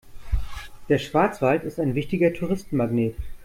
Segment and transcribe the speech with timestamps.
[0.89, 3.15] Der Schwarzwald ist ein wichtiger Touristenmagnet.